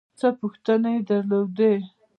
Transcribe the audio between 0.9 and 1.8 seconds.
یې درلودې.